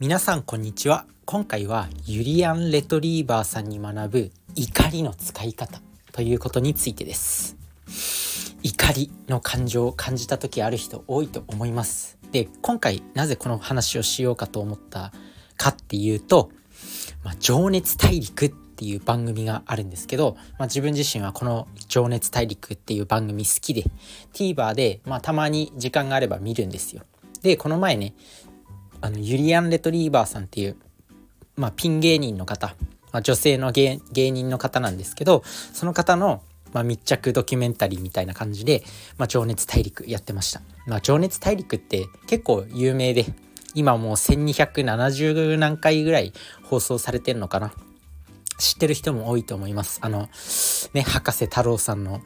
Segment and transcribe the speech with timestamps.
[0.00, 1.04] 皆さんこんにちは。
[1.26, 5.82] 今回はユリアン・レトリーバーさんに学ぶ怒りの使い方
[6.12, 7.54] ということについてです。
[8.62, 12.16] 怒りの感情を感じた時ある人多いと思います。
[12.32, 15.12] で今回なぜこの話をしようかと思った
[15.58, 16.50] かっていうと、
[17.22, 23.84] まあ、情熱大陸っていう番組があるんですけど、まあ、自分自身はこの「情熱大陸」っていう番組好きで
[24.32, 27.02] TVer で、まあ、たまに時間があれば見るんですよ。
[27.42, 28.14] でこの前ね
[29.00, 30.76] あのユリアン・レトリーバーさんっていう、
[31.56, 32.74] まあ、ピン芸人の方、
[33.12, 38.84] まあ、女性の芸人の方なんですけどその方の、まあ、密着ドキュメンタリーみたいな感じで
[39.18, 40.62] 「まあ、情熱大陸」やってました。
[40.86, 43.26] まあ、情熱大陸って結構有名で
[43.74, 46.32] 今もう1270何回ぐらい
[46.64, 47.72] 放送されてるのかな
[48.60, 49.98] 知ってる人も多いと思います。
[50.02, 50.28] あの、
[50.92, 52.20] ね、博士太郎さんの、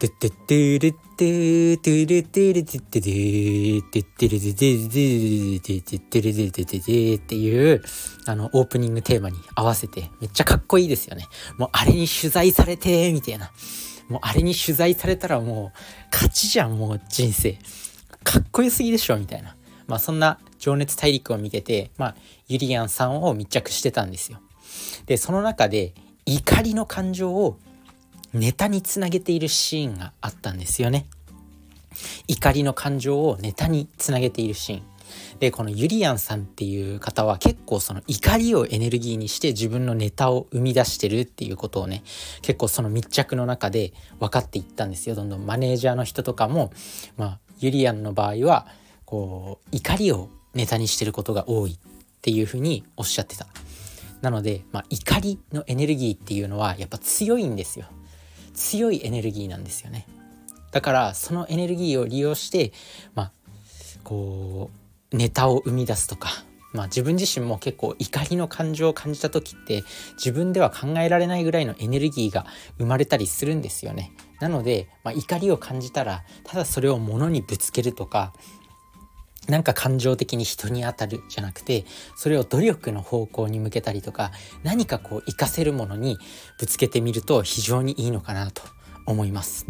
[0.00, 7.82] ドゥッドゥッドゥルッドゥドゥルドゥルドゥッドゥドゥドゥッドゥルドゥドゥドゥドゥドゥドゥルドゥドゥドゥドゥっていう、
[8.26, 11.26] あの、オープニングテーマに合わせて、めっちゃかっこいいですよね。
[11.58, 13.50] もうあれに取材されて、みたいな。
[14.08, 15.78] もうあれに取材されたらもう、
[16.10, 17.58] 勝ちじゃん、もう人生。
[18.24, 19.56] かっこよすぎでしょ、みたいな。
[19.86, 24.38] まあそんな情熱大陸を見てて、まあ、ゆりやんさんを密着してたんですよ。
[25.06, 25.94] でその中で
[26.26, 27.58] 怒りの感情を
[28.32, 31.06] ネタにつなげているシーンがあったんですよね。
[32.28, 34.82] 怒りの感情をネタにつなげているシーン。
[35.40, 42.02] でこのユリアンさんっていう方は結構その怒りをエネルギーにして自分のネタを生み出してるっていうことをね
[42.42, 46.72] 結構その密着の中で分かっていったんですよどんどんマネージャーの人とかも、
[47.16, 48.66] まあ、ユリアンの場合は
[49.04, 51.78] こう怒りをネタにしてることが多いっ
[52.22, 53.46] ていうふうにおっしゃってた。
[54.20, 57.86] なので、まあ、怒りのエネルギーっていうのはやっぱ強いんですよ
[58.54, 60.06] 強いエネルギーなんですよね
[60.72, 62.72] だからそのエネルギーを利用して
[63.14, 63.32] まあ
[64.04, 64.70] こ
[65.12, 66.30] うネタを生み出すとか
[66.72, 69.82] まあ自分自身も結構怒りの感情を感じた時って
[70.14, 72.46] 自分では考えられないぐらいのエネルギーが
[72.78, 74.12] 生まれたりするんですよね。
[74.40, 78.32] なので、まあ、怒りを感じたらただそれを物にぶつけるとか
[79.50, 81.84] なんか感情的に人に当たるじゃなくて
[82.16, 84.30] それを努力の方向に向けたりとか
[84.62, 86.18] 何かこう活かせるものに
[86.58, 88.62] ぶつけてみると非常にいいのかなと
[89.06, 89.66] 思います。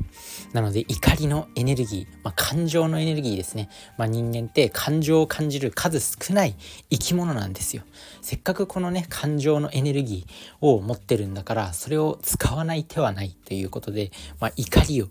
[0.53, 6.57] なので怒りのエネルギー、まあ、感情のエネルギーですね、まあ、人間って感情を感じる数少ない
[6.91, 7.83] 生き物なんですよ。
[8.21, 14.11] せっかくこのね感情のエネルギーを持ってるんだからそれを使わない手はないということで、
[14.41, 15.09] まあ、怒りを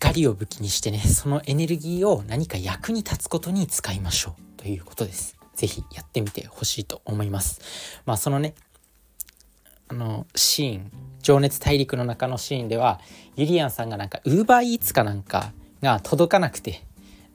[0.00, 5.36] 怒りを武器にしてね、そのエネルギーを何か役に立つことに使いましょうということです。
[5.56, 8.00] 是非やってみてほしいと思います。
[8.06, 8.54] まあそのね、
[9.88, 13.00] あのシーン、情熱大陸の中のシーンでは、
[13.34, 16.84] ユリアンさんがなんかウーバーイーツかなんかが届かなくて、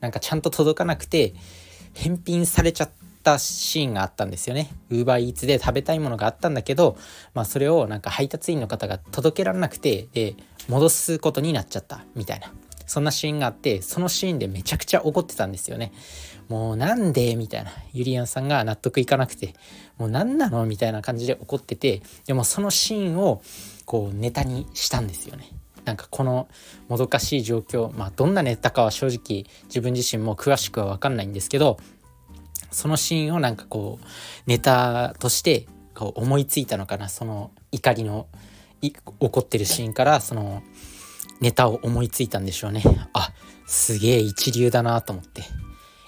[0.00, 1.34] なんかちゃんと届かなくて、
[1.92, 2.90] 返品されちゃっ
[3.24, 4.70] たシーンがあったんですよね。
[4.90, 6.96] ウーバーイーツで食べたいものがあったんだけど、
[7.34, 10.36] まあそれをなんか配達員の方が届けられなくて、で、
[10.68, 12.52] 戻すことになっちゃったみたいな。
[12.86, 15.92] そんなシーンがあってそのシーンでめちゃくちゃ怒ってたんですよね。
[16.48, 17.34] もうなんで？
[17.34, 17.70] みたいな。
[17.94, 19.54] ユリアンさんが納得いかなくて
[19.96, 20.66] もう何なの？
[20.66, 23.40] みたいな感じで怒っててでもそのシーンを
[23.86, 25.48] こうネタにしたんですよね。
[25.86, 26.48] なんかこの
[26.88, 31.78] もどかしい状況まあどんなネタかは正直自分自身も詳しくは分かんないんですけど
[32.74, 34.06] そのシーンをなんかこう
[34.46, 37.08] ネタとしてこう思いついたのかな。
[37.08, 38.26] その怒りの
[38.82, 40.62] 起こってるシーンからその
[41.40, 42.82] ネタを思いついたんでしょうね。
[43.12, 43.32] あ
[43.66, 45.42] すげえ一流だなと思って。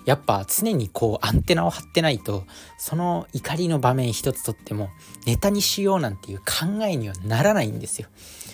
[0.04, 2.44] やっぱ常にこうアンテナを張ってないと
[2.78, 4.88] その怒りの場面一つとっても
[5.26, 6.44] ネタにしようなんていう考
[6.84, 8.08] えにはならないんですよ。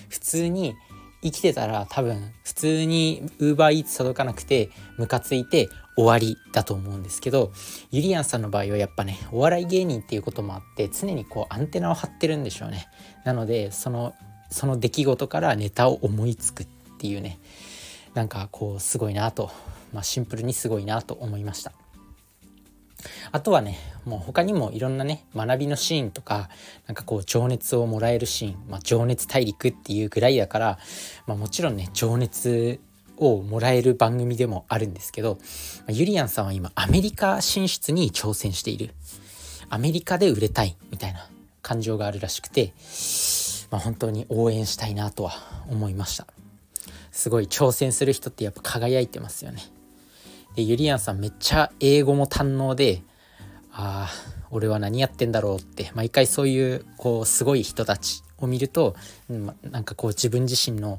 [0.08, 0.76] 普通に
[1.22, 7.52] 生きてたら多分普通に UberEats 届かなくてムカついて終わりだと思うんですけど
[7.90, 12.88] ゆりやんさんの場合はやっぱねお笑い芸人っていうこともあって常にこうアンテナを張ってるんでしょうね。
[13.24, 14.14] なのでその
[14.50, 16.66] その出来事からネタを思いつくっ
[16.98, 17.38] ていうね。
[18.14, 19.50] なんかこうすごいなと、
[19.92, 21.72] まあ、シンプルにすごいなと思いました。
[23.30, 26.48] あとはねもう他にもいろんなね学びのシーンとか
[26.86, 30.78] なんかこう情熱をもらえるシーン、まあ、情熱大陸っていうぐらいだから、
[31.26, 32.80] まあ、もちろんね情熱
[33.16, 35.38] をもらえる番組でもあるんですけど、
[35.88, 38.94] ゆりやんさんは今アメリカ進出に挑戦している。
[39.68, 41.28] アメリカで売れたいみたいな
[41.62, 42.74] 感情があるらしくて、
[43.70, 45.32] まあ、本当に応援したいなとは
[45.70, 46.26] 思いました。
[47.10, 49.62] すごい挑戦する人ってやっぱ輝いてますよね。
[50.54, 53.02] でゆりやんさんめっちゃ英語も堪能で
[53.72, 58.96] ああ俺は何やってんだろうって毎回そういうこうすごい人たちを見ると、
[59.30, 60.98] なんかこう自分自身の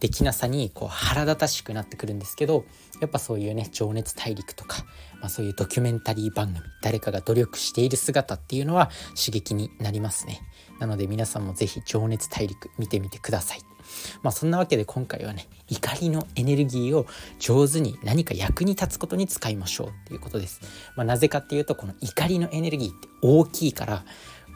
[0.00, 2.64] できなさにこう腹立たしくなってくるんですけど
[3.00, 4.84] やっぱそういうね情熱大陸とか、
[5.20, 10.42] まあ、そういうドキュメンタリー番組誰かが努力している姿っていうのは刺激になりますね。
[10.78, 13.73] なので皆さんも是非情熱大陸見てみてください。
[14.22, 17.06] まあそんなわけで今回はね怒りのエネルギーを
[17.38, 20.60] 上手に何か役に立つことに使いましょうっていうことです、
[20.96, 24.04] まあ、なぜかっていうとこの怒りのエネルギーって大きいから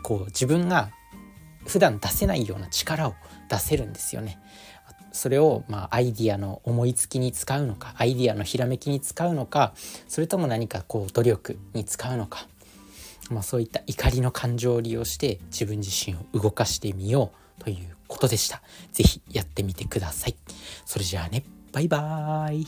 [0.03, 0.91] こう自分が
[1.67, 3.15] 普段出せないような力を
[3.51, 4.39] 出せるんですよね。
[5.13, 9.73] それをまあアイディアの思いつきに使うのかアイディアのひらめきに使うのか
[10.07, 12.47] それとも何かこう努力に使うのか、
[13.31, 18.61] まあ、そういった怒りの感情を利用して自分自身を動かしてみようということでした。
[18.93, 20.35] 是非やってみてください。
[20.85, 22.67] それじゃあねバイバーイ